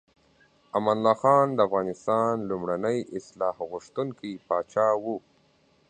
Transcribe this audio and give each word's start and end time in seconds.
امان 0.77 0.97
الله 0.99 1.15
خان 1.23 1.47
د 1.53 1.59
افغانستان 1.67 2.33
لومړنی 2.49 2.97
اصلاح 3.17 3.55
غوښتونکی 3.71 4.31
پاچا 4.47 4.87
و. 5.03 5.05